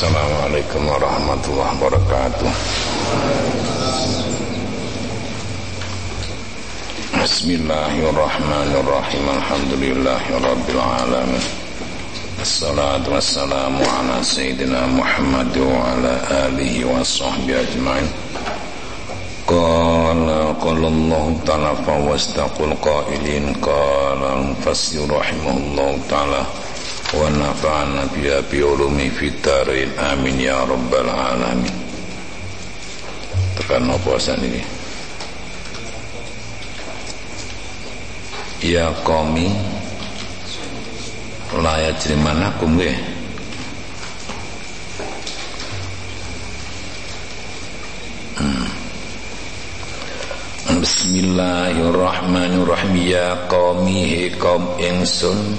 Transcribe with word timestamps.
Assalamualaikum 0.00 0.88
warahmatullahi 0.88 1.76
wabarakatuh. 1.76 2.48
Bismillahirrahmanirrahim. 7.20 9.24
Alhamdulillahi 9.28 10.40
rabbil 10.40 10.80
alamin. 10.80 11.44
Assalatu 12.40 13.12
wassalamu 13.12 13.84
ala 13.84 14.24
Sayyidina 14.24 14.88
Muhammad 14.88 15.52
wa 15.60 15.92
ala 15.92 16.48
alihi 16.48 16.88
wa 16.88 17.04
sahbihi 17.04 17.60
ajma'in. 17.60 18.08
Qala 19.44 20.56
qala 20.64 20.88
Allah 20.88 21.26
ta'ala 21.44 21.76
fa 21.84 22.00
wastaqul 22.08 22.72
qailin. 22.80 23.52
Qala 23.60 24.48
rahimahullah 24.64 25.92
ta'ala 26.08 26.69
wa 27.10 27.26
nafa'ana 27.30 28.06
biha 28.14 28.42
bi 28.46 28.62
ulumi 28.62 29.10
fitarin. 29.10 29.90
Amin 29.98 30.38
ya 30.38 30.62
rabbal 30.62 31.10
alamin. 31.10 31.74
Tekan 33.58 33.90
apa 33.90 34.14
ini. 34.46 34.62
Ya 38.60 38.92
qawmi 39.02 39.48
la 41.58 41.90
yajrimanakum 41.90 42.78
nggih 42.78 42.94
hmm. 48.38 48.66
Bismillahirrahmanirrahim. 50.78 52.94
Ya 53.02 53.34
qawmi 53.50 53.98
he 54.06 54.30
kaum 54.38 54.78
ingsun 54.78 55.58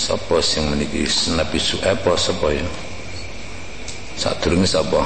Sapa 0.00 0.40
sing 0.40 0.64
meniki 0.72 1.04
Nabi 1.36 1.60
Su'aib 1.60 2.00
apa 2.00 2.16
sapa 2.16 2.48
ya? 2.56 2.64
Sadurunge 4.16 4.64
sapa? 4.64 4.96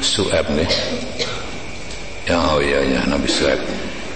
Su'aib 0.00 0.48
nih. 0.56 0.72
Ya 2.24 2.40
oh 2.56 2.64
ya 2.64 2.80
ya 2.80 3.04
Nabi 3.04 3.28
Su'aib. 3.28 3.60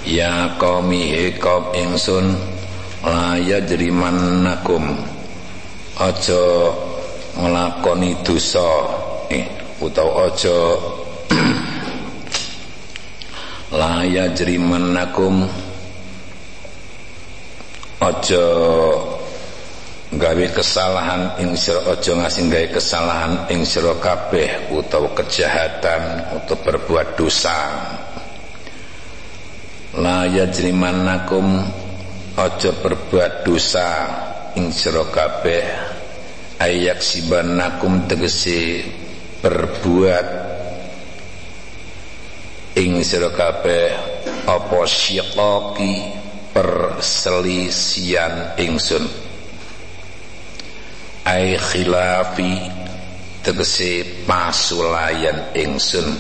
Ya 0.09 0.57
qaumi 0.57 1.37
kaum 1.37 1.69
ingsun 1.77 2.33
la 3.05 3.37
yajrimannakum 3.37 4.97
aja 6.01 6.45
nglakoni 7.37 8.25
dosa 8.25 8.65
eh 9.29 9.45
utawa 9.85 10.33
aja 10.33 10.81
la 13.85 14.01
yajrimannakum 14.09 15.64
Ojo 18.05 18.45
gawe 20.13 20.47
kesalahan 20.53 21.41
ing 21.41 21.57
sira 21.57 21.81
aja 21.89 22.13
ngasih 22.13 22.53
gawe 22.53 22.69
kesalahan 22.77 23.49
ing 23.49 23.65
sira 23.65 23.97
kabeh 23.97 24.69
utawa 24.77 25.09
kejahatan 25.17 26.37
utawa 26.37 26.61
berbuat 26.69 27.17
dosa. 27.17 27.57
La 29.97 30.29
yajrimannakum 30.29 31.65
aja 32.37 32.71
berbuat 32.77 33.49
dosa 33.49 33.89
ing 34.61 34.69
sira 34.69 35.09
kabeh. 35.09 35.65
Ayak 36.61 37.01
sibanakum 37.01 38.05
tegese 38.05 38.85
berbuat 39.41 40.29
ing 42.77 43.01
sira 43.01 43.33
kabeh 43.33 43.97
apa 44.45 44.79
syiqaqi 44.85 46.24
perselisian 46.55 48.55
ingsun. 48.57 49.03
Ai 51.27 51.59
khilafi 51.59 52.71
tegese 53.43 54.23
pasulayan 54.23 55.51
ingsun. 55.59 56.15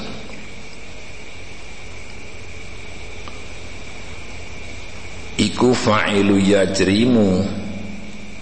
Iku 5.39 5.75
fa'ilu 5.75 6.39
yajrimu 6.39 7.43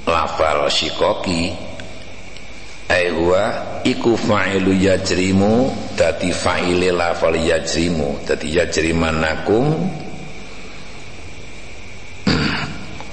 lafal 0.06 0.68
shikoki 0.68 1.52
ai 2.92 3.08
huwa 3.10 3.64
iku 3.84 4.12
fa'ilu 4.18 4.72
yajrimu 4.76 5.72
dadi 5.96 6.32
fa'ile 6.32 6.92
lafal 6.92 7.32
yajrimu 7.36 8.20
dadi 8.28 8.56
yajrimanakum 8.60 9.88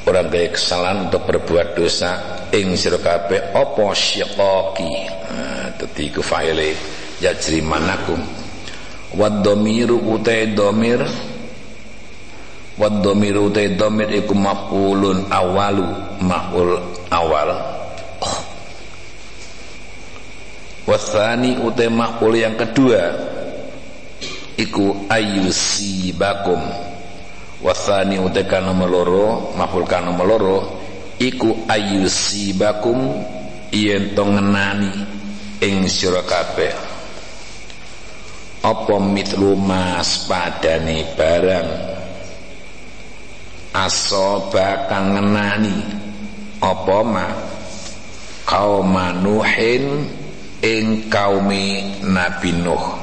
ora 0.10 0.26
gawe 0.26 0.50
kesalahan 0.50 1.08
untuk 1.08 1.30
berbuat 1.30 1.78
dosa 1.78 2.42
ing 2.50 2.74
sira 2.74 2.98
kabeh 2.98 3.54
apa 3.54 3.86
syiqaqi? 3.94 4.94
Nah 5.30 5.70
dadi 5.78 6.10
iku 6.10 6.26
faile 6.26 6.74
yajri 7.22 7.62
manakum. 7.62 8.18
Wad 9.14 9.46
dhamiru 9.46 10.02
utai 10.02 10.54
dhamir 10.58 11.06
wad 12.82 12.96
dhamiru 13.06 13.54
utai 13.54 13.78
dhamir 13.78 14.10
iku 14.26 14.34
maf'ulun 14.34 15.30
awalu 15.30 15.86
maf'ul 16.26 16.82
awal. 17.14 17.50
Oh. 18.20 18.40
wasani 20.90 21.62
utai 21.62 21.86
maf'ul 21.94 22.34
yang 22.34 22.58
kedua 22.58 23.14
iku 24.58 25.06
ayusibakum 25.06 26.58
wasani 27.60 28.20
utekan 28.20 28.64
nomor 28.64 28.88
loro 28.88 29.28
maful 29.60 29.84
kan 29.84 30.08
nomor 30.08 30.26
loro 30.28 30.58
iku 31.20 31.68
ayusibakum 31.68 33.20
yen 33.76 34.16
to 34.16 34.24
ngenani 34.24 34.92
ing 35.60 35.86
sira 35.92 36.24
kabeh. 36.24 36.72
Apa 38.60 39.00
mitlu 39.00 39.56
mas 39.56 40.28
padane 40.28 41.16
barang? 41.16 41.70
Asoba 43.72 44.88
ngenani 44.92 45.78
apa 46.60 47.00
ma? 47.08 47.28
Kaum 48.44 48.98
nuhin 49.24 50.10
ing 50.60 51.08
kaumi 51.08 52.02
nabi 52.04 52.52
nuh 52.52 52.99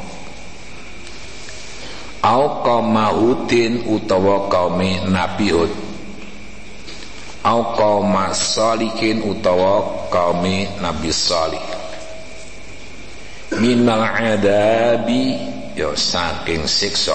au 2.26 2.66
kaum 2.66 2.90
Hudin 2.98 3.86
utawa 3.86 4.50
kaum 4.50 4.82
Nabi 5.14 5.54
Hud 5.54 5.70
au 7.46 7.78
kaum 7.78 8.10
Salihin 8.34 9.22
utawa 9.22 10.10
kaum 10.10 10.42
Nabi 10.82 11.10
Salih. 11.14 11.62
Minal 13.62 14.02
adabi 14.10 15.38
ya 15.78 15.94
saking 15.94 16.66
siksa. 16.66 17.14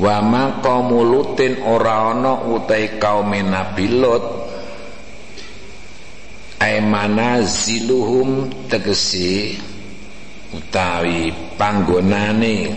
Wa 0.00 0.24
ma 0.24 0.64
kaum 0.64 0.88
Lutin 1.04 1.60
ora 1.60 2.16
ana 2.16 2.40
utai 2.48 2.96
kaum 2.96 3.28
Nabi 3.36 3.86
Lut. 4.00 4.24
Ay 6.60 6.80
manaziluhum 6.80 8.48
tegesi 8.72 9.56
utawi 10.54 11.30
panggonane 11.58 12.74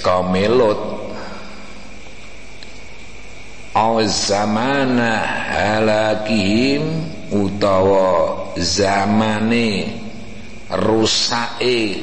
kaum 0.00 0.32
Lot 0.32 0.80
aw 3.76 4.02
zamana 4.06 5.22
halakihim 5.52 6.82
utawa 7.30 8.48
zamane 8.56 9.92
rusake 10.72 12.02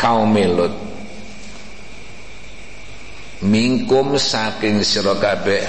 kaum 0.00 0.34
Lot 0.34 0.74
mingkum 3.44 4.16
saking 4.16 4.80
sira 4.80 5.12
kabeh 5.20 5.68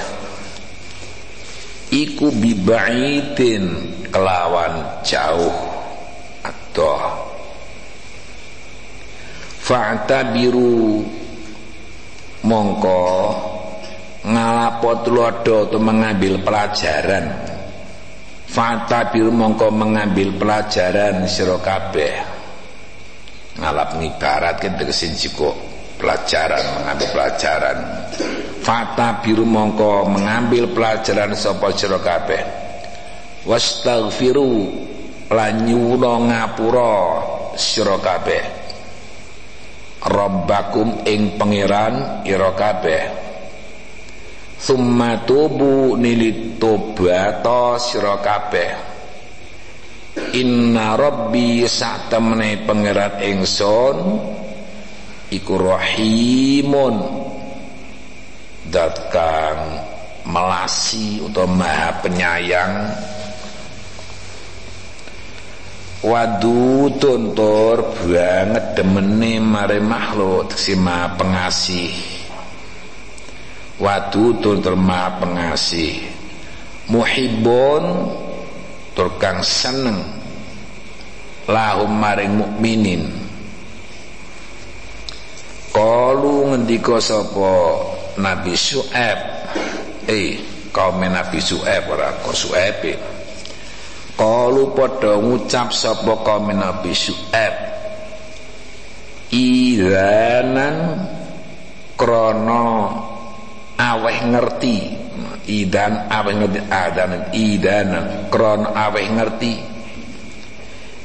iku 1.91 2.31
bibaitin 2.33 3.63
kelawan 4.09 5.03
jauh. 5.06 5.53
Atau 6.45 7.05
fa'tabiru. 9.65 11.01
Mongko 12.45 13.01
ngalapot 14.21 15.01
lodo 15.09 15.65
atau 15.65 15.81
mengambil 15.81 16.38
pelajaran. 16.45 17.25
Fa'tabiru 18.45 19.33
mongko 19.33 19.73
mengambil 19.73 20.38
pelajaran 20.38 21.25
sira 21.25 21.57
kabeh. 21.57 22.13
Ngalap 23.57 23.97
ngibarat 23.97 24.62
kan 24.62 24.77
tegesin 24.77 25.17
cukup 25.17 25.57
pelajaran 25.97 26.61
mengambil 26.77 27.07
pelajaran. 27.18 27.77
Fa'tabiru 28.61 29.41
mongko 29.41 30.06
mengambil 30.06 30.69
pelajaran 30.69 31.33
sapa 31.33 31.73
sira 31.73 31.97
kabeh. 31.97 32.41
Wastaghfiru 33.50 34.53
lan 35.33 35.65
ngapura 35.65 36.94
sira 37.57 37.97
kabeh 37.97 38.64
Rabbakum 40.15 41.03
ing 41.03 41.35
pangeran 41.35 42.23
ira 42.23 42.56
kabeh. 42.56 43.03
Summa 44.56 45.27
tubu 45.27 46.00
nilitub 46.00 46.95
tobato 46.95 47.75
sira 47.75 48.15
kabeh. 48.23 48.71
Inna 50.39 50.95
rabbi 50.95 51.67
sak 51.67 52.07
temene 52.07 52.63
pangeran 52.63 53.19
ingsun 53.19 53.97
iku 55.35 55.53
rahimun. 55.59 56.95
Dat 58.71 59.11
kang 59.11 59.59
melasi 60.25 61.21
utawa 61.21 61.45
maha 61.51 61.91
penyayang 62.01 62.73
wadutun 66.06 67.34
tur 67.34 67.81
banget 68.06 68.78
demene 68.78 69.42
mare 69.42 69.81
makhluk 69.81 70.54
si 70.54 70.78
maha 70.78 71.18
pengasih. 71.18 71.90
Wadutun 73.81 74.62
tur 74.62 74.78
maha 74.78 75.18
pengasih. 75.25 75.98
Muhibbun 76.94 77.84
tur 78.94 79.18
kang 79.18 79.42
seneng. 79.42 79.98
Lahum 81.50 81.90
maring 81.90 82.38
mukminin. 82.38 83.04
Kalu 85.74 86.56
ngendika 86.56 86.98
sapa 87.04 87.54
Nabi 88.18 88.56
Su'aib? 88.56 89.19
Eh 90.07 90.40
kaum 90.72 91.04
Nabi 91.04 91.38
Su'aib 91.44 91.84
ora 91.92 92.16
kok 92.24 92.31
Su'aib 92.31 93.14
Kalu 94.15 94.71
padha 94.71 95.19
ngucap 95.19 95.75
sapa 95.75 96.23
kaum 96.23 96.47
Nabi 96.56 96.95
Syuaib. 96.95 97.56
Idanan 99.35 101.03
krono 102.00 102.95
aweh 103.75 104.19
ngerti. 104.23 104.77
Idan 105.51 106.07
aweh 106.07 106.31
ngerti. 106.31 106.59
Adan 106.71 107.12
idanan 107.35 108.31
krono 108.31 108.71
aweh 108.71 109.03
ngerti. 109.03 109.53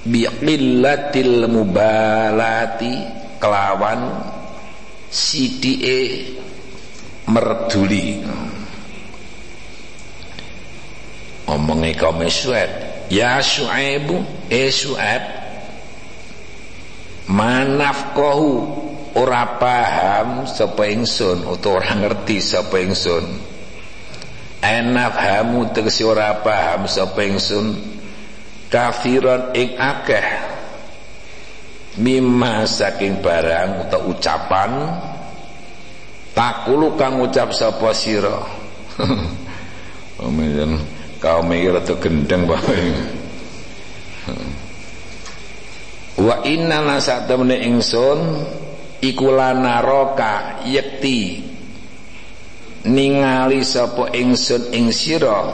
Biqillatil 0.07 1.51
mubalati 1.51 2.95
kelawan 3.43 4.23
sidike 5.11 5.99
merduli. 7.27 8.23
Omongi 11.51 11.91
kaum 11.99 12.23
Syuaib 12.31 12.90
Ya 13.11 13.43
Syuaibu 13.43 14.23
Eh 14.47 14.71
Syuaib. 14.71 15.25
Manafkohu 17.27 18.51
Ora 19.19 19.59
paham 19.59 20.47
Sapa 20.47 20.87
ingsun 20.87 21.43
Atau 21.43 21.83
ora 21.83 21.91
ngerti 21.99 22.39
Sapa 22.39 22.79
ingsun. 22.79 23.27
Enafhamu 24.63 25.75
Tegesi 25.75 26.07
ora 26.07 26.39
paham 26.39 26.87
Sapa 26.87 27.27
ingsun. 27.27 27.75
Kafiran 28.71 29.51
ing 29.59 29.75
akeh. 29.75 30.29
Mimma 31.99 32.71
saking 32.71 33.19
barang 33.19 33.91
Atau 33.91 34.15
ucapan 34.15 34.71
Takulu 36.31 36.95
kang 36.95 37.19
ucap 37.19 37.51
Sapa 37.51 37.91
siro 37.91 38.47
Amin 40.23 41.00
kau 41.21 41.45
mikir 41.45 41.77
rada 41.77 41.95
gendeng 42.01 42.49
bae 42.49 42.81
wa 46.21 46.37
inna 46.45 46.85
la 46.85 46.97
satamne 47.01 47.57
ingsun 47.65 48.19
iku 49.01 49.33
lanaroka 49.33 50.63
yekti. 50.69 51.49
Ningali 52.81 53.61
sapa 53.61 54.09
ingsun 54.17 54.73
ing 54.73 54.89
sira 54.89 55.53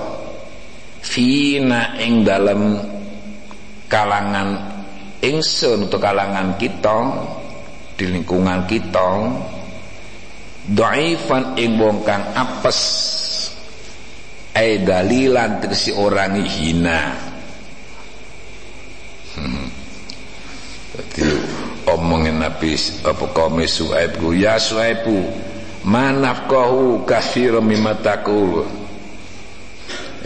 fina 1.03 1.99
ing 1.99 2.23
dalem 2.23 2.79
kalangan 3.91 4.55
ingsun 5.19 5.91
atau 5.91 5.99
kalangan 5.99 6.55
kita 6.55 6.99
di 7.99 8.15
lingkungan 8.15 8.63
kita 8.71 9.11
dhaifan 10.71 11.59
ing 11.59 11.83
wong 11.83 12.07
kang 12.07 12.23
apes 12.31 12.79
ai 14.67 14.83
dalilan 14.83 15.63
tegesi 15.63 15.95
orang 15.95 16.43
hina. 16.43 17.15
Hmm. 19.37 19.69
jadi 20.97 21.29
omongin 21.93 22.41
Nabi 22.41 22.73
apa 23.05 23.25
kaum 23.37 23.61
Suaib 23.63 24.17
ku 24.17 24.33
ya 24.33 24.57
Suaibu 24.59 25.23
manafkahu 25.87 27.07
kathira 27.07 27.63
mimma 27.63 27.95
taqul. 28.03 28.67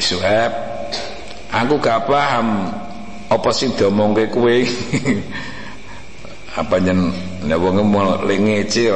Suaib 0.00 0.52
aku 1.52 1.74
gak 1.84 2.08
paham 2.08 2.72
apa 3.28 3.48
sing 3.52 3.76
diomongke 3.76 4.32
kowe? 4.32 4.56
Apa 6.50 6.82
nek 6.82 7.58
wong 7.62 7.78
mau 7.86 8.18
lengece 8.26 8.90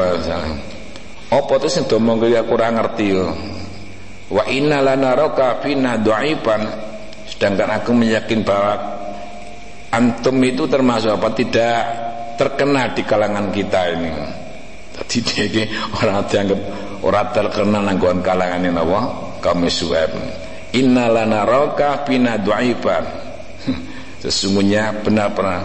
apa 1.31 1.55
sing 1.71 1.87
diomongke 1.87 2.35
aku 2.35 2.59
ora 2.59 2.67
ngerti 2.75 3.15
yo 3.15 3.31
wa 4.33 4.45
inna 4.49 4.81
lanaraka 4.81 5.61
fina 5.61 6.01
du'ifan 6.01 6.63
sedangkan 7.29 7.81
aku 7.81 7.91
meyakin 7.93 8.41
bahwa 8.45 8.75
antum 9.93 10.37
itu 10.45 10.65
termasuk 10.69 11.17
apa? 11.17 11.29
Tidak 11.33 11.79
terkena 12.41 12.93
di 12.93 13.03
kalangan 13.05 13.53
kita 13.53 13.81
ini. 13.95 14.11
Tadi 14.95 15.19
dia 15.27 15.65
orang 15.99 16.25
dianggap 16.31 16.61
orang 17.03 17.27
terkenal 17.35 17.83
nangguan 17.83 18.21
kalangan 18.23 18.63
ini 18.63 18.75
apa? 18.75 19.01
Kami 19.45 19.69
suweb 19.69 20.13
inna 20.75 21.07
lanaraka 21.07 22.03
fina 22.03 22.35
du'ifan 22.37 23.07
sesungguhnya 24.23 25.07
benar-benar 25.07 25.63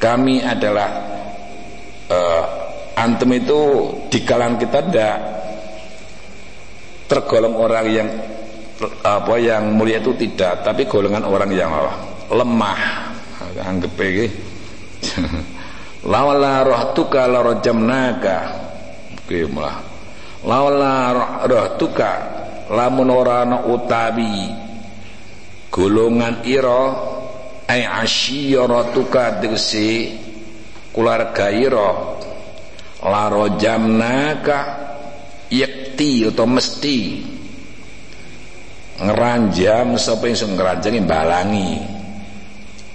kami 0.00 0.40
adalah 0.40 0.88
uh, 2.08 2.44
antum 2.96 3.30
itu 3.36 3.60
di 4.08 4.24
kalangan 4.24 4.56
kita 4.56 4.78
tidak 4.88 5.16
tergolong 7.12 7.60
orang 7.60 7.86
yang 7.92 8.08
apa 9.04 9.36
yang 9.36 9.76
mulia 9.76 10.00
itu 10.00 10.16
tidak 10.16 10.64
tapi 10.64 10.88
golongan 10.88 11.28
orang 11.28 11.52
yang 11.52 11.68
apa, 11.68 11.92
lemah. 12.32 12.80
Anggap 13.52 14.00
iki. 14.00 14.26
Lawala 16.12 16.64
rohtuka 16.64 17.28
la 17.28 17.44
rajamnaka 17.44 18.38
oke 19.12 19.38
malah. 19.52 19.76
Lawala 20.42 20.94
rohtuka 21.44 22.10
lamun 22.72 23.12
ora 23.12 23.44
ana 23.44 23.60
utawi. 23.68 24.48
Golongan 25.68 26.42
ira 26.48 26.82
ai 27.68 27.84
asyiratuka 27.84 29.44
degese 29.44 30.16
keluarga 30.96 31.52
ira. 31.52 31.90
La 33.04 33.28
rajamnaka 33.28 34.58
yakti 36.02 36.26
atau 36.26 36.46
mesti. 36.50 36.98
Ngeranjam 39.02 39.98
sapa 39.98 40.26
sing 40.34 40.58
ngranjangi? 40.58 41.00
Balangi. 41.06 41.72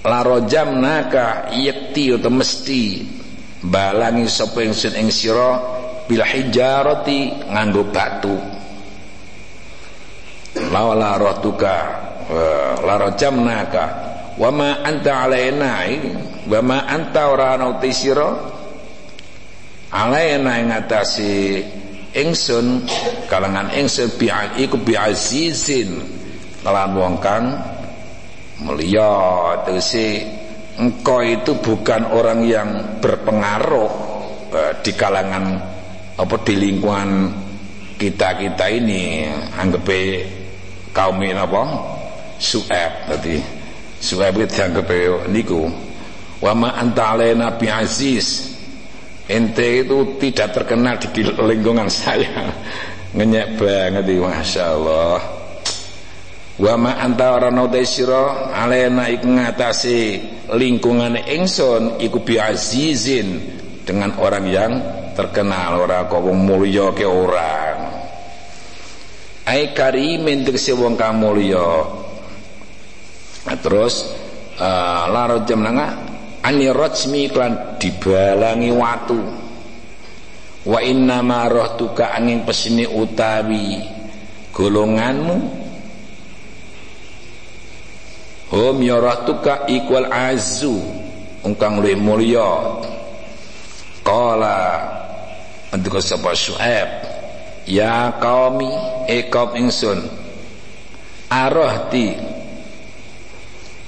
Larojam 0.04 0.80
naka 0.84 1.52
yakti 1.56 2.16
atau 2.16 2.32
mesti. 2.32 2.84
Balangi 3.64 4.28
sapa 4.28 4.64
ingsun 4.64 4.94
ing 5.00 5.10
sira 5.12 5.60
bil 6.08 6.24
hijarati 6.24 7.48
nganggo 7.48 7.84
batu. 7.92 8.36
Lawala 10.72 11.16
rotuka 11.16 11.76
larojam 12.84 13.44
naka. 13.44 13.86
Wama 14.38 14.86
anta 14.86 15.26
alaina 15.26 15.82
wa 16.46 16.62
ma 16.62 16.86
anta 16.86 17.34
ora 17.34 17.58
ana 17.58 17.74
sira? 17.90 18.54
Alaina 19.90 20.62
ing 20.62 20.70
atase 20.70 21.66
ingsun 22.18 22.82
kalangan 23.30 23.70
ingsun 23.78 24.10
bi 24.18 24.34
iku 24.58 24.82
bi 24.82 24.98
azizin. 24.98 26.02
Lan 26.66 26.98
wong 26.98 27.22
kang 27.22 27.46
mulia. 28.66 29.62
Tegese 29.64 30.26
engkau 30.82 31.22
itu 31.22 31.62
bukan 31.62 32.10
orang 32.10 32.42
yang 32.44 32.70
berpengaruh 32.98 33.92
eh, 34.52 34.74
di 34.82 34.92
kalangan 34.98 35.46
apa 36.18 36.36
di 36.42 36.54
lingkungan 36.58 37.10
kita-kita 38.02 38.66
ini. 38.74 39.30
Anggap 39.54 39.86
kaum 40.92 41.22
ini 41.22 41.38
apa? 41.38 41.64
Su'ab 42.38 43.10
tadi 43.14 43.38
su'ab 44.02 44.34
itu 44.42 44.50
dianggap 44.58 44.90
niku. 45.30 45.70
Wa 46.38 46.54
ma 46.54 46.74
anta 46.78 47.18
alaina 47.18 47.58
bi 47.58 47.66
aziz 47.66 48.57
ente 49.28 49.84
itu 49.84 50.18
tidak 50.20 50.56
terkenal 50.56 50.96
di 51.00 51.24
lingkungan 51.24 51.92
saya. 51.92 52.52
Ngenyek 53.16 53.56
banget 53.60 54.08
Masya 54.20 54.64
Allah 54.76 55.38
wa 56.58 56.74
ma 56.74 56.92
anta 56.98 57.38
nautai 57.54 57.86
sira 57.86 58.50
alena 58.50 59.06
iku 59.14 59.30
ngatasi 59.30 60.00
lingkungan 60.58 61.22
ingsun 61.30 62.02
iku 62.02 62.26
bi 62.26 62.42
azizin 62.42 63.46
dengan 63.86 64.18
orang 64.18 64.46
yang 64.50 64.72
terkenal 65.14 65.86
ora 65.86 66.10
kok 66.10 66.18
wong 66.18 66.50
ke 66.98 67.06
orang. 67.06 67.78
Ai 69.48 69.72
karimin 69.72 70.44
tegese 70.44 70.76
wong 70.76 71.00
kang 71.00 71.24
mulya 71.24 71.88
nah, 73.48 73.58
terus 73.64 74.12
uh, 74.60 75.08
larut 75.08 75.48
jam 75.48 75.64
nanga 75.64 76.07
ani 76.48 76.72
rajmi 76.72 77.28
klan 77.28 77.76
dibalangi 77.76 78.72
watu. 78.72 79.20
Wa 80.68 80.80
inna 80.84 81.20
ma 81.24 81.48
rohtuka 81.52 82.16
angin 82.16 82.48
pesini 82.48 82.88
utawi 82.88 83.84
golonganmu. 84.56 85.36
Hum 88.48 88.76
ya 88.80 88.96
rohtuka 88.96 89.68
ikwal 89.68 90.08
azu 90.08 90.80
ungkang 91.44 91.84
luwih 91.84 92.00
mulya. 92.00 92.80
Qala 94.08 94.80
untuk 95.76 96.00
sapa 96.00 96.32
Syuaib 96.32 96.88
Ya 97.68 98.16
qaumi 98.24 98.72
e 99.12 99.28
kaum 99.28 99.52
ingsun 99.60 100.00
Arahti 101.28 102.16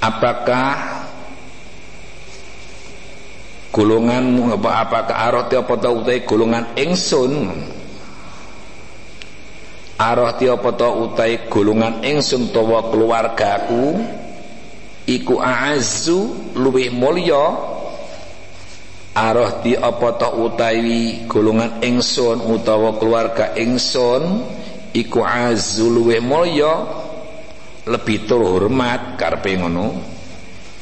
Apakah 0.04 0.99
golonganmu 3.70 4.58
apa 4.58 4.70
apakah 4.86 5.18
arahti 5.30 5.56
apa 5.58 5.74
ta 5.78 5.90
utai 5.94 6.26
golongan 6.26 6.74
ingsun 6.74 7.34
arahti 10.00 10.48
apa 10.48 10.70
ta 10.74 10.88
utai 10.90 11.52
golongan 11.52 12.00
ingsun 12.02 12.50
utawa 12.50 12.88
keluargaku? 12.88 14.00
Iku 15.10 15.42
a'azzu 15.42 16.54
luwih 16.56 16.94
mulya. 16.94 17.76
Arah 19.10 19.60
apa 19.60 20.10
ta 20.16 20.32
utawi 20.32 21.28
golongan 21.28 21.82
ingsun 21.84 22.40
utawa 22.46 22.96
keluarga 22.96 23.52
ingsun 23.58 24.46
iku 24.96 25.26
azul 25.26 25.92
luwe 25.98 26.22
mulya. 26.24 26.88
Lebih 27.90 28.30
tur 28.30 28.46
hormat 28.46 29.18
karepe 29.18 29.58
ngono. 29.58 29.98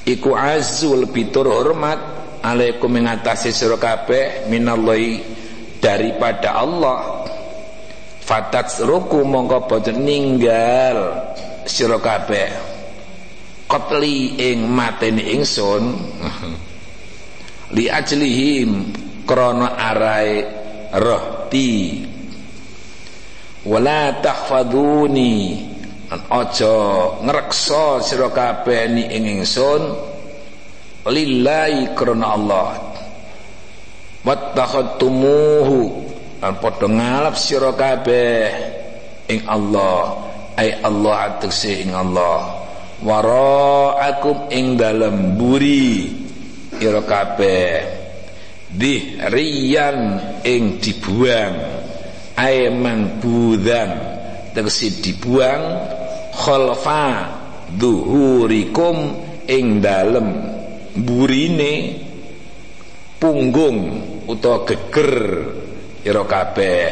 Iku 0.04 0.36
azul 0.36 1.08
lebih 1.08 1.32
tur 1.32 1.48
hormat 1.48 2.17
alaikum 2.54 2.88
mengatasi 2.92 3.52
sira 3.52 3.76
kabeh 3.76 4.48
minallahi 4.48 5.20
daripada 5.84 6.56
Allah. 6.64 7.28
Fatat 8.24 8.84
ruku 8.84 9.24
mongko 9.24 9.68
boten 9.72 10.04
ninggal 10.04 11.28
sira 11.68 12.00
kabeh. 12.00 12.48
Qatli 13.68 14.40
ing 14.52 14.68
mateni 14.72 15.36
ingsun. 15.36 15.84
Li 17.76 17.92
ajlihim 17.92 18.96
krana 19.28 19.76
arai 19.76 20.48
rohti 20.96 22.00
wala 23.68 24.24
tahfaduni 24.24 25.60
an 26.08 26.24
ngreksa 27.28 28.00
sira 28.00 28.32
kabeh 28.32 28.88
ni 28.88 29.04
ing 29.12 29.28
ingsun 29.44 30.07
lillahi 31.10 31.96
krana 31.96 32.26
Allah. 32.36 32.70
Wattakhadtumuhu. 34.28 35.80
Lan 36.44 36.54
padha 36.62 36.88
ngalap 36.88 37.36
sira 37.40 37.72
kabeh. 37.74 38.48
Ing 39.32 39.42
Allah. 39.48 40.28
Ai 40.58 40.74
Allah 40.82 41.16
atekse 41.34 41.86
ing 41.86 41.94
Allah. 41.94 42.66
Waraakum 43.04 44.52
ing 44.52 44.76
dalem 44.76 45.38
buri. 45.38 46.12
Ira 46.82 47.02
kabeh. 47.06 47.72
Dihriyan 48.74 50.00
ing 50.44 50.78
dibuang. 50.82 51.56
Aiman 52.38 53.22
budan. 53.24 53.92
Tegese 54.52 54.92
dibuang. 55.02 55.96
Khalfa 56.38 57.34
duhurikum 57.74 59.18
ing 59.50 59.82
dalem 59.82 60.57
burine 61.04 62.02
punggung 63.22 63.78
utawa 64.26 64.66
geger 64.66 65.14
ira 66.06 66.24
kabeh. 66.26 66.86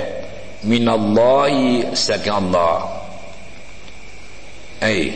Minallahi 0.65 1.93
saking 1.93 2.33
Allah. 2.33 2.89
Ai 4.81 5.13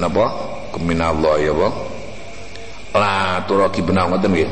napa? 0.00 0.26
Keminallahi 0.72 1.48
ya 1.48 1.52
apa 1.52 1.68
la 2.96 3.44
turaki 3.44 3.84
benang 3.84 4.16
ngoten 4.16 4.32
nggih. 4.32 4.50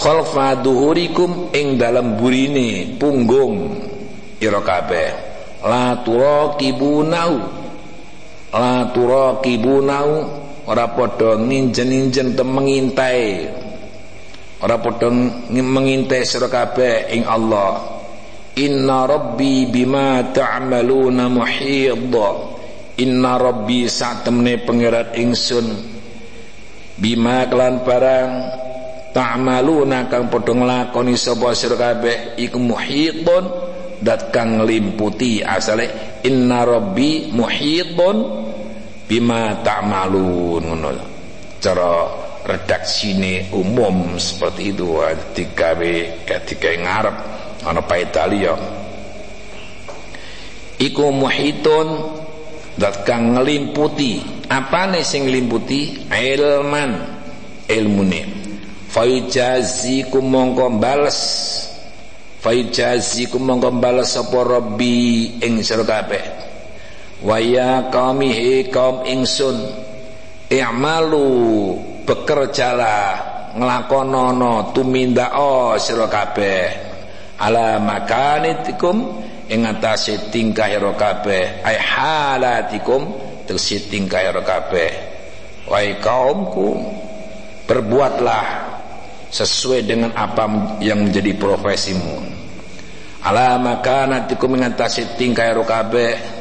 Khalfa 0.00 0.56
duhurikum 0.64 1.52
ing 1.52 1.76
dalam 1.76 2.16
burine 2.16 2.96
punggung 2.96 3.76
ira 4.40 4.60
kabeh. 4.64 5.08
La 5.60 6.00
turaqibunau 6.00 7.32
la 8.56 8.88
turaqibunau 8.96 10.08
ora 10.66 10.90
padha 10.92 11.38
nginjen-injen 11.40 12.36
te 12.36 12.44
mengintai. 12.44 13.24
Ora 14.60 14.76
padha 14.76 15.08
mengintai 15.48 16.26
sira 16.26 16.48
kabeh 16.50 17.08
ing 17.14 17.24
Allah. 17.24 18.00
Inna 18.60 19.08
rabbi 19.08 19.70
bima 19.70 20.20
ta'maluna 20.34 21.30
muhid. 21.32 22.12
Inna 23.00 23.32
rabbi 23.40 23.88
sak 23.88 24.28
temne 24.28 24.60
pangeran 24.60 25.16
ingsun. 25.16 25.66
Bima 27.00 27.48
kelan 27.48 27.80
barang 27.80 28.30
ta'maluna 29.16 30.06
kang 30.12 30.28
padha 30.28 30.52
nglakoni 30.52 31.16
sapa 31.16 31.56
sira 31.56 31.80
kabeh 31.80 32.36
iku 32.36 32.58
muhitun 32.60 33.44
dat 34.00 34.32
kang 34.32 34.64
nglimputi 34.64 35.44
asale 35.44 36.20
inna 36.24 36.64
rabbi 36.64 37.28
muhitun 37.32 38.16
bima 39.10 39.58
ta'malun 39.66 40.62
ngono 40.62 40.90
cara 41.58 42.06
redaksine 42.46 43.50
umum 43.50 44.14
seperti 44.22 44.70
itu 44.70 45.02
digawe 45.34 45.94
ketika 46.22 46.70
ngarep 46.70 47.16
ana 47.66 47.82
paitalia 47.82 48.54
iku 50.78 51.10
muhitun 51.10 51.88
dat 52.80 53.04
kang 53.04 53.36
nglimputi 53.36 54.46
apane 54.48 55.04
sing 55.04 55.28
nglimputi 55.28 56.08
ilman 56.08 57.20
ilmune. 57.70 58.22
Faijazikum 58.90 60.26
mongko 60.26 60.82
bales 60.82 61.18
faijazikum 62.42 63.38
mongko 63.46 63.70
bales 63.78 64.10
sapa 64.18 64.42
rabbi 64.42 65.38
ing 65.38 65.62
sira 65.62 65.86
kabeh 65.86 66.49
wa 67.20 67.36
ya 67.36 67.92
qaumi 67.92 68.32
he 68.32 68.52
kaum 68.72 69.04
ingsun 69.04 69.56
i'malu 70.50 71.76
bekerjalah 72.08 73.30
nglakonono 73.54 74.74
tumindao 74.74 75.78
sira 75.78 76.06
kabeh. 76.06 76.90
Ala 77.40 77.80
makanitikum 77.80 78.96
ing 79.48 79.64
atase 79.64 80.28
tingkah 80.28 80.68
ira 80.68 80.92
kabeh. 80.92 81.64
Ai 81.64 81.78
halatikum 81.80 83.16
tegese 83.48 83.88
tingkah 83.88 84.20
ira 84.20 84.44
kabeh. 84.44 84.90
Wahai 85.70 86.02
kaumku 86.02 86.82
berbuatlah 87.64 88.68
sesuai 89.30 89.86
dengan 89.86 90.10
apa 90.12 90.76
yang 90.82 91.06
menjadi 91.06 91.32
profesimu. 91.38 92.28
Ala 93.24 93.56
makanatikum 93.56 94.60
ing 94.60 94.68
atase 94.68 95.16
tingkah 95.16 95.48
ira 95.48 95.64
kabeh 95.64 96.39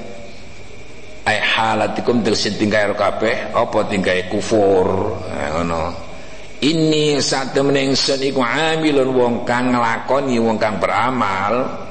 ai 1.29 1.38
halatikum 1.38 2.25
tegese 2.25 2.57
tingkah 2.57 2.89
ira 2.89 2.95
kabeh 2.98 3.53
apa 3.53 3.79
tingkah 3.86 4.17
kufur. 4.33 5.13
Ngono. 5.29 6.09
Ini 6.59 7.24
saat 7.24 7.55
temen 7.55 7.77
ingsun 7.77 8.19
iku 8.19 8.43
amilun 8.43 9.15
wong 9.15 9.36
kang 9.48 9.71
nglakoni 9.71 10.36
wong 10.43 10.59
kang 10.59 10.75
beramal 10.75 11.88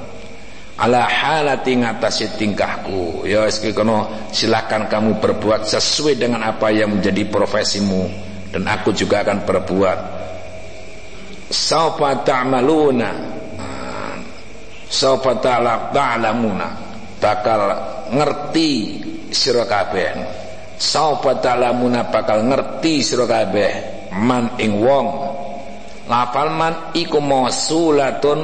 ala 0.77 1.09
halati 1.09 1.73
ngatasi 1.79 2.37
tingkahku. 2.37 3.25
Ya 3.25 3.49
kono 3.73 4.29
silakan 4.29 4.85
kamu 4.85 5.17
berbuat 5.17 5.65
sesuai 5.65 6.21
dengan 6.21 6.45
apa 6.45 6.69
yang 6.69 6.99
menjadi 6.99 7.25
profesimu 7.31 8.11
dan 8.53 8.67
aku 8.69 8.93
juga 8.93 9.25
akan 9.25 9.41
berbuat. 9.47 9.99
Saufa 11.49 12.21
ta'maluna. 12.21 13.11
Saufa 14.85 15.33
ta'lamuna. 15.41 16.67
Bakal 17.17 17.61
ngerti 18.13 19.01
sira 19.31 19.65
kabeh. 19.65 20.09
Saufa 20.79 21.37
ta'lamuna 21.43 22.07
bakal 22.07 22.47
ngerti 22.47 23.03
sira 23.03 23.27
kabeh? 23.27 23.71
Man 24.15 24.55
ing 24.57 24.79
wong. 24.79 25.07
Lafal 26.09 26.49
man 26.55 26.73
iku 26.97 27.21
mausulatun 27.21 28.39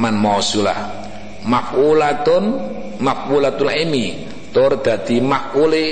man 0.00 0.14
mausulah. 0.16 1.04
Makulatun 1.44 2.44
makulatul 3.02 3.68
ilmi. 3.68 4.24
Tur 4.54 4.80
dadi 4.80 5.18
makule 5.20 5.84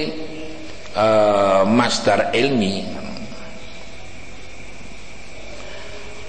uh, 0.97 1.67
masdar 1.69 2.31
ilmi. 2.33 2.87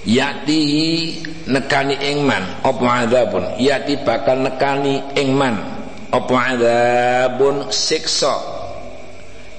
Yati 0.03 0.61
nekani 1.47 1.95
ingman. 2.03 2.43
Apa 2.65 3.07
adzabun 3.07 3.55
yati 3.61 4.01
bakal 4.03 4.43
nekani 4.43 4.99
ingman 5.15 5.72
apa 6.13 6.35
adabun 6.53 7.73
siksa? 7.73 8.37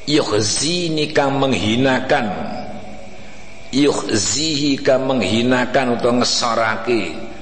Yukhzini 0.07 1.11
kang 1.11 1.43
menghinakan. 1.43 2.31
Yukhzihi 3.75 4.79
kang 4.79 5.11
menghinakan 5.11 5.99
atau 5.99 6.15
ngesorake 6.23 7.35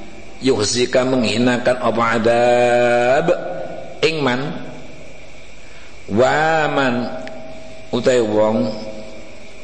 yukhzika 0.42 1.06
menghinakan 1.06 1.76
apa 1.78 2.02
adab? 2.18 3.26
Ingman 4.02 4.40
waman 6.10 6.94
utai 7.94 8.20
wong. 8.24 8.58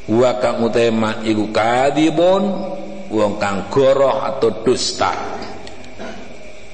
Wa 0.09 0.41
kang 0.41 0.65
utai 0.65 0.89
man 0.93 1.21
iku 1.27 1.51
kadibun. 1.53 2.45
Wong 3.09 3.41
kang 3.41 3.73
goroh 3.73 4.21
atau 4.21 4.53
dusta. 4.63 5.13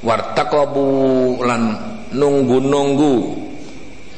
Wartaqabu 0.05 1.41
lan 1.41 1.94
nunggu-nunggu 2.15 3.15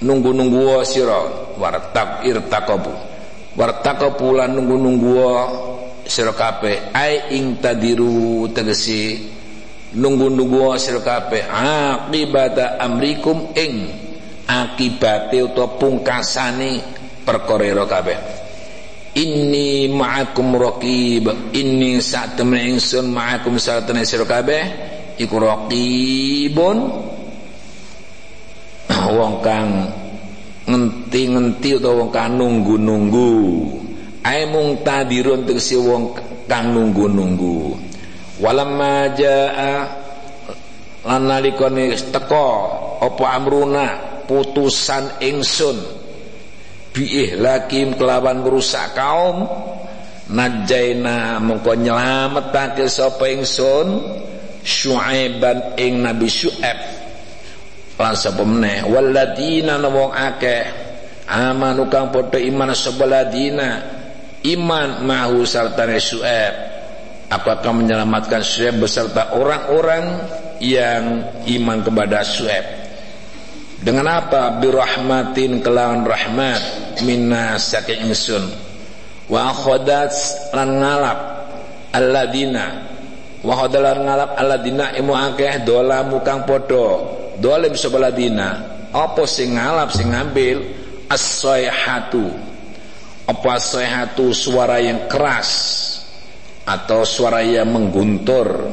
nunggu-nunggu 0.05 0.85
sira 0.85 1.25
wartaq 1.57 2.29
irtaqabu 2.29 2.93
wartaqabu 3.57 4.37
lan 4.37 4.53
nunggu-nunggu 4.53 5.17
sira 6.07 6.33
kabeh. 6.33 6.95
Ai 6.95 7.35
ing 7.35 7.59
tadiru 7.59 8.47
tegesi 8.55 9.26
nunggu-nunggu 9.97 10.79
sira 10.79 11.03
kabeh. 11.03 11.43
Aqibata 11.49 12.79
amrikum 12.79 13.50
ing 13.57 13.91
akibate 14.47 15.43
utawa 15.43 15.75
pungkasane 15.81 16.81
perkara 17.26 17.85
kabeh. 17.88 18.19
Inni 19.17 19.88
ma'akum 19.91 20.55
raqib. 20.61 21.57
Inni 21.57 21.99
sak 22.05 22.37
temen 22.37 22.76
ingsun 22.76 23.11
ma'akum 23.11 23.57
temen 23.59 24.05
sira 24.05 24.29
kabeh. 24.29 24.62
Iku 25.17 25.41
raqibun 25.41 26.76
wong 29.16 29.40
kang 29.40 29.88
ngenti-ngenti 30.66 31.78
utawa 31.80 32.04
wong 32.04 32.11
kang 32.12 32.37
nunggu-nunggu. 32.37 33.32
Ae 34.26 34.42
mung 34.50 34.82
tadirun 34.82 35.46
tegese 35.46 35.78
wong 35.78 36.12
kang 36.50 36.75
nunggu-nunggu. 36.75 37.78
Walamma 38.42 39.16
jaa 39.16 39.75
lan 41.06 41.23
nalikane 41.25 41.96
teka 41.96 42.49
apa 43.00 43.25
amruna? 43.32 43.87
Putusan 44.26 45.23
ingsun. 45.23 45.78
Biih 46.90 47.38
lakim 47.38 47.94
kelawan 47.94 48.42
merusak 48.42 48.99
kaum. 48.99 49.46
Najaina 50.26 51.38
mengko 51.38 51.78
nyelametake 51.78 52.90
sapa 52.90 53.30
ingsun? 53.30 54.02
Syuaiban 54.66 55.78
ing 55.78 56.02
nabi 56.02 56.26
syuaib 56.26 57.05
lan 57.97 58.15
sapa 58.17 58.43
meneh? 58.45 58.85
Waladina 58.88 59.81
wong 59.81 60.12
akeh. 60.12 60.65
Amanu 61.26 61.91
kang 61.91 62.15
padha 62.15 62.38
iman 62.38 62.71
sapa 62.76 63.03
ladina 63.03 63.83
iman 64.47 65.03
mahu 65.03 65.43
sartane 65.43 65.99
syuaib 65.99 66.55
apakah 67.26 67.75
menyelamatkan 67.75 68.47
Syuaib 68.47 68.79
beserta 68.79 69.35
orang-orang 69.35 70.23
yang 70.62 71.26
iman 71.50 71.83
kepada 71.83 72.23
Syuaib 72.23 72.87
dengan 73.76 74.09
apa? 74.09 74.57
Birahmatin 74.57 75.61
kelawan 75.61 76.09
rahmat. 76.09 76.62
Minna 77.05 77.61
saking 77.61 78.09
ingsun. 78.09 78.49
Wa 79.29 79.53
khodat 79.53 80.17
lan 80.57 80.81
ngalap 80.81 81.19
alladina. 81.93 82.88
Wa 83.45 83.53
khodalan 83.53 84.00
ngalap 84.09 84.31
alladina 84.41 84.97
imu 84.97 85.12
akeh 85.12 85.61
dolamu 85.62 86.25
kang 86.25 86.49
podo 86.49 87.21
dolim 87.40 87.76
sebeladina 87.76 88.76
apa 88.97 89.28
sing 89.28 89.61
ngalap 89.61 89.93
sing 89.93 90.09
ngambil? 90.09 90.87
As-sayhatu 91.07 92.26
apa 93.26 93.59
as-sayhatu 93.59 94.30
suara 94.30 94.78
yang 94.78 95.10
keras. 95.10 95.50
Atau 96.67 97.06
suara 97.06 97.43
yang 97.47 97.71
mengguntur. 97.71 98.67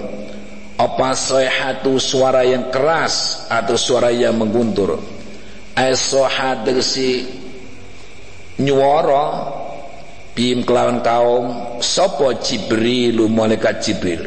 Apa 0.73 1.13
sayhatu 1.13 2.01
suara 2.01 2.41
yang 2.41 2.73
keras 2.73 3.45
atau 3.45 3.77
suara 3.77 4.09
yang 4.09 4.33
mengguntur? 4.33 4.97
Aisohat 5.77 6.65
si 6.81 7.21
nyuara 8.57 9.53
bim 10.33 10.65
kelawan 10.65 11.05
kaum 11.05 11.45
sopo 11.77 12.33
jibril 12.41 13.29
malaikat 13.29 13.85
jibril. 13.85 14.25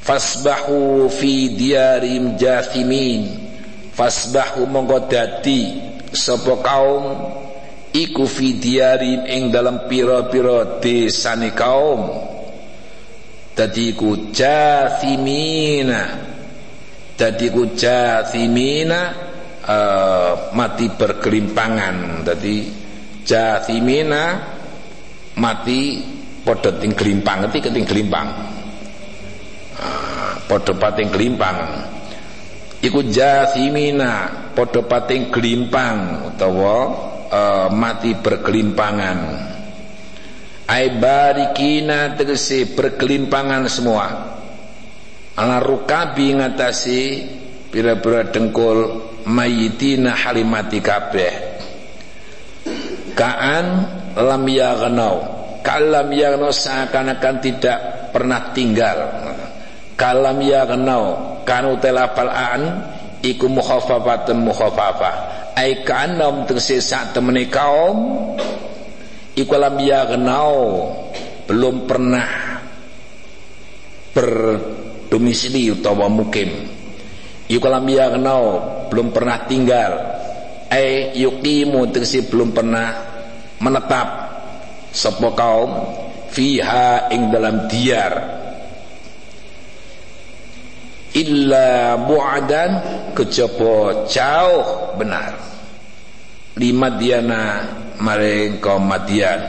Fasbahu 0.00 1.12
fi 1.12 1.52
diarim 1.52 2.40
jathimin 2.40 3.47
fasbahu 3.98 4.62
monggo 4.70 5.10
dadi 5.10 5.74
sapa 6.14 6.62
kaum 6.62 7.18
iku 7.90 8.30
fi 8.30 8.54
diarim 8.54 9.26
ing 9.26 9.50
dalam 9.50 9.90
pira-pira 9.90 10.78
desane 10.78 11.50
kaum. 11.50 12.30
Dadi 13.58 13.90
ku 13.98 14.30
jathimina. 14.30 16.30
Dadi 17.18 17.50
ku 17.50 17.74
jathimina 17.74 19.00
uh, 19.66 20.54
mati 20.54 20.86
bergelimpangan. 20.94 22.22
Dadi 22.22 22.70
jathimina 23.26 24.38
mati 25.42 26.06
padha 26.46 26.70
ting 26.78 26.94
gelimpang. 26.94 27.42
Ngerti 27.42 27.58
keting 27.66 27.82
gelimpang? 27.82 28.30
Uh, 29.74 30.38
padha 30.46 30.70
pating 30.78 31.10
gelimpang 31.10 31.97
iku 32.88 33.04
jathimina 33.04 34.48
padha 34.56 34.80
pating 34.80 35.28
gelimpang 35.28 36.32
utawa 36.32 36.76
uh, 37.28 37.68
mati 37.68 38.16
bergelimpangan. 38.16 39.18
Ai 40.68 40.96
barikina 40.96 42.16
tegese 42.16 42.72
berkelimpangan 42.72 43.68
semua. 43.68 44.06
Ala 45.38 45.62
rukabi 45.62 46.34
ngatasi 46.34 47.00
pira-pira 47.70 48.26
dengkul 48.28 49.00
mayitina 49.28 50.12
halimati 50.16 50.80
kabeh. 50.82 51.32
Kaan 53.14 53.66
lam 54.18 54.44
yaghnau 54.44 55.16
kalam 55.62 56.08
yaghnau 56.10 56.48
seakan-akan 56.48 57.36
tidak 57.44 57.78
pernah 58.12 58.50
tinggal. 58.56 58.98
Kalam 59.98 60.38
yaghnau 60.42 61.37
kanu 61.48 61.80
telafal 61.80 62.28
an 62.28 62.84
iku 63.24 63.48
mukhafafatun 63.48 64.44
mukhafafah 64.44 65.14
ai 65.56 65.80
kanam 65.80 66.44
tegese 66.44 66.84
sak 66.84 67.16
temene 67.16 67.48
kaum 67.48 68.36
ikulam 69.32 69.80
yagnau 69.80 70.92
belum 71.48 71.88
pernah 71.88 72.58
berdomisili 74.12 75.72
utawa 75.72 76.10
mukim. 76.12 76.50
Ikulam 77.48 77.86
yagnau 77.88 78.44
belum 78.92 79.14
pernah 79.14 79.46
tinggal. 79.48 79.92
Ai 80.68 81.16
yuqimu 81.16 81.88
tegese 81.88 82.28
belum 82.28 82.52
pernah 82.52 82.92
menetap 83.62 84.08
sapa 84.92 85.32
kaum 85.32 85.70
fiha 86.28 87.08
ing 87.08 87.32
dalam 87.32 87.64
diar 87.72 88.37
illa 91.18 91.98
bu'adan 91.98 92.70
kejaba 93.18 94.06
jauh 94.06 94.94
benar. 94.94 95.34
Lima 96.58 96.94
diana 96.94 97.66
maring 97.98 98.62
kaum 98.62 98.86
Madian. 98.86 99.40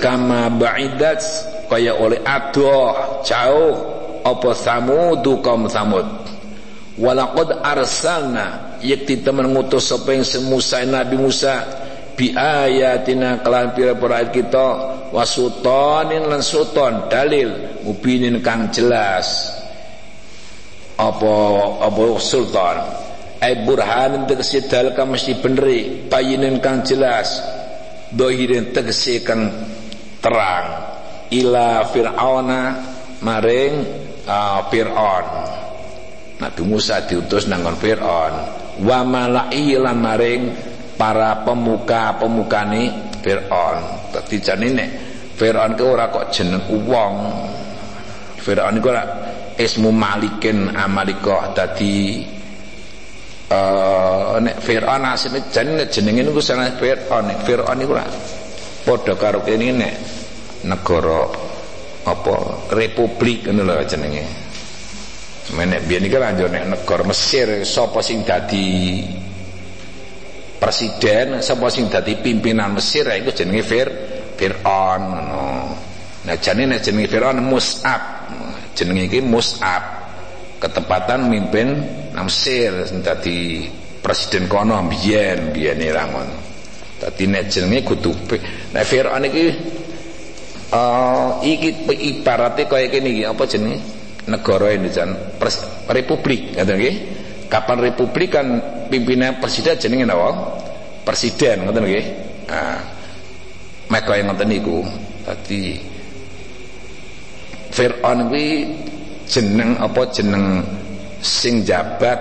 Kama 0.00 0.52
ba'idat 0.60 1.20
kaya 1.72 1.96
oleh 1.96 2.20
adoh 2.24 3.20
jauh 3.24 3.72
apa 4.24 4.50
samudu 4.52 5.40
kaum 5.40 5.64
samud. 5.68 6.04
Walaqad 7.00 7.64
arsalna 7.64 8.76
yakti 8.84 9.24
teman 9.24 9.48
ngutus 9.56 9.88
sapa 9.88 10.12
ing 10.12 10.24
Musa 10.48 10.84
Nabi 10.84 11.16
Musa 11.16 11.64
bi 12.12 12.36
ayatina 12.36 13.40
kelan 13.40 13.72
pira-pira 13.72 14.28
kita 14.28 14.68
wasutanin 15.08 16.28
lan 16.28 16.44
sultan 16.44 17.08
dalil 17.08 17.80
mubinin 17.88 18.44
kang 18.44 18.68
jelas 18.68 19.59
apa 21.00 21.34
apa 21.80 22.02
sultan 22.20 22.76
ay 23.40 23.64
burhanin 23.64 24.28
tegesi 24.28 24.68
dal 24.68 24.92
kang 24.92 25.16
mesti 25.16 25.40
beneri 25.40 26.06
bayinin 26.06 26.60
kang 26.60 26.84
jelas. 26.84 27.40
Dohirin 28.10 28.74
tegese 28.74 29.24
kang 29.24 29.48
terang. 30.20 30.66
Ila 31.30 31.86
fir'auna 31.88 32.60
maring 33.22 33.74
uh, 34.26 34.60
fir'aun. 34.68 35.26
Nabi 36.42 36.62
Musa 36.66 37.06
diutus 37.06 37.46
nangon 37.48 37.78
fir'aun. 37.78 38.34
Wa 38.82 39.06
malai 39.06 39.78
lan 39.78 39.96
maring 40.02 40.42
para 40.98 41.40
pemuka-pemukane 41.46 43.14
fir'aun. 43.22 44.10
Dadi 44.10 44.36
janine 44.42 44.86
fir'aun 45.38 45.78
ke 45.78 45.84
ora 45.86 46.10
kok 46.10 46.34
jeneng 46.34 46.66
wong. 46.66 47.14
Fir'aun 48.42 48.74
iku 48.74 48.90
ora 48.90 49.29
ismu 49.58 49.90
malikin 49.90 50.70
amalikah. 50.70 51.56
Dadi 51.56 52.22
uh, 53.50 54.38
nek 54.38 54.56
Fir'aun 54.62 55.04
asline 55.08 55.50
jenenge 55.50 55.90
jenenge 55.90 56.20
niku 56.22 56.38
salah 56.38 56.70
Fir'aun. 56.76 57.24
Nek 57.26 57.38
Fir'aun 57.42 57.76
niku 57.78 57.92
lah 57.96 58.06
padha 58.80 59.14
karo 59.18 59.44
kene 59.44 59.72
nek 59.76 59.94
negara 60.66 61.26
apa 62.06 62.34
republik 62.72 63.48
ngono 63.48 63.62
lho 63.66 63.84
jenenge. 63.84 64.24
Menek 65.50 65.82
biyen 65.88 66.06
iki 66.06 66.14
kan 66.14 66.36
nek 66.36 66.64
negara 66.78 67.02
Mesir 67.02 67.66
sapa 67.66 68.04
sing 68.06 68.22
dadi 68.22 69.02
presiden 70.60 71.40
sapa 71.42 71.66
sing 71.72 71.90
dadi 71.90 72.20
pimpinan 72.20 72.76
Mesir 72.76 73.08
ya 73.08 73.16
iku 73.18 73.32
jenenge 73.34 73.64
Fir 73.66 73.88
Fir'aun 74.36 75.02
ngono. 75.10 75.44
Nah 76.20 76.36
jenenge 76.36 76.78
jenenge 76.84 77.08
Fir'aun 77.08 77.40
Mus'ab 77.42 78.19
jenenge 78.74 79.10
iki 79.10 79.20
Mus'ab. 79.24 80.00
Ketepatan 80.60 81.32
mimpin 81.32 81.72
Mesir 82.12 82.84
dadi 83.00 83.64
presiden 84.04 84.44
kono 84.44 84.76
biyen 84.92 85.56
biyen 85.56 85.80
ra 85.88 86.04
ngono. 86.04 86.36
Dadi 87.00 87.24
nek 87.24 87.48
jenenge 87.48 87.80
kudu 87.80 88.12
nek 88.76 88.84
Firaun 88.84 89.24
iki 89.24 89.44
uh, 90.68 91.40
iki 91.40 91.88
ibarate 91.88 92.68
kaya 92.68 92.92
kene 92.92 93.08
iki 93.08 93.22
apa 93.24 93.42
jenenge? 93.48 93.80
Negara 94.28 94.68
Indonesia 94.76 95.08
republik 95.88 96.52
ngoten 96.54 96.76
nggih. 96.76 96.96
Kapan 97.50 97.78
republik 97.82 98.30
kan 98.30 98.46
pimpinan 98.92 99.40
presiden 99.40 99.80
jenenge 99.80 100.04
napa? 100.04 100.60
Presiden 101.08 101.64
ngoten 101.64 101.88
nggih. 101.88 102.04
Nah 102.52 102.78
mek 103.88 104.02
kaya 104.04 104.28
ngoten 104.28 104.44
niku. 104.44 104.84
Dadi 105.24 105.89
Fir'aun 107.80 108.28
kuwi 108.28 108.68
jeneng 109.24 109.80
apa? 109.80 110.04
Jeneng 110.12 110.60
sing 111.24 111.64
jabat 111.64 112.20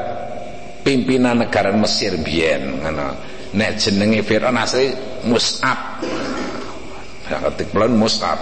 pimpinan 0.88 1.44
negara 1.44 1.76
Mesir 1.76 2.16
biyen 2.24 2.80
ngono. 2.80 3.12
Nek 3.60 3.76
jenenge 3.76 4.24
Firaun 4.24 4.56
asli 4.56 4.88
Mus'ab. 5.28 6.00
Ketik 7.28 7.76
pelan 7.76 7.92
Mus'ab. 8.00 8.40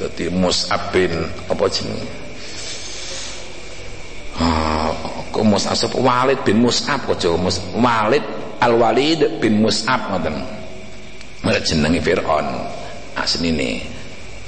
Dadi 0.00 0.32
Mus'ab 0.32 0.80
bin 0.96 1.12
apa 1.28 1.64
jenenge? 1.68 2.08
Ah 4.40 4.96
kok 5.28 5.44
Mus'ab 5.44 5.92
Walid 6.00 6.40
bin 6.40 6.64
Mus'ab 6.64 7.04
kok 7.04 7.20
Mus 7.36 7.60
Walid 7.76 8.24
Al-Walid 8.64 9.44
bin 9.44 9.60
Mus'ab 9.60 10.08
ngoten. 10.08 10.40
Nek 11.44 11.68
jenenge 11.68 12.00
Firaun 12.00 12.48
asline. 13.20 13.84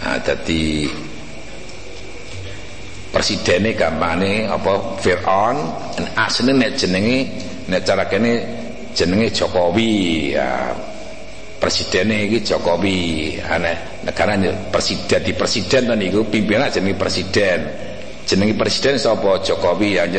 Ah 0.01 0.17
dadi 0.25 0.89
presidene 3.23 3.79
gampane 3.79 4.51
apa 4.51 4.99
Firaun 4.99 5.55
asline 6.19 6.59
nek 6.59 6.75
jenenge 6.75 7.31
nek 7.71 7.87
cara 7.87 8.11
kene 8.11 8.43
jenenge 8.99 9.31
Jokowi 9.31 10.35
ya 10.35 10.75
presidene 11.63 12.27
iki 12.27 12.43
Jokowi 12.43 13.39
ana 13.47 13.71
negara 14.03 14.35
presiden 14.75 15.23
di 15.23 15.39
presiden 15.39 15.87
to 15.87 15.95
niku 15.95 16.27
pimpinan 16.27 16.67
jenenge 16.67 16.99
presiden. 16.99 17.59
Jenenge 18.27 18.59
presiden 18.59 18.99
sapa 18.99 19.39
Jokowi 19.39 20.03
ya 20.03 20.11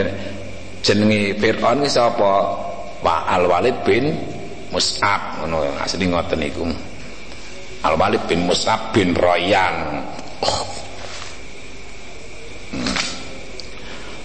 jenenge 0.80 1.36
Firaun 1.36 1.84
ki 1.84 1.92
sapa 1.92 2.32
Pak 3.04 3.22
Al 3.28 3.52
Walid 3.52 3.84
bin 3.84 4.16
Mus'ab 4.72 5.44
ngono 5.44 5.60
asli 5.84 6.08
ngoten 6.08 6.40
niku. 6.40 6.64
Al 7.84 8.00
Walid 8.00 8.24
bin 8.32 8.48
Mus'ab 8.48 8.96
bin 8.96 9.12
Royan. 9.12 10.00
Oh. 10.40 10.84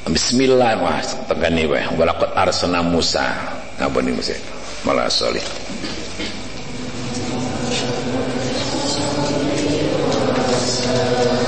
Bismillah 0.09 0.81
mas 0.81 1.13
tegani 1.29 1.69
wae 1.69 1.85
walaqad 2.01 2.33
arsalna 2.33 2.81
Musa. 2.81 3.29
Apa 3.77 4.01
nih 4.01 4.17
Musa? 4.17 4.33
Malah 4.89 5.13
solih 5.13 5.45
Assalamualaikum 9.29 10.09
warahmatullahi 10.09 11.48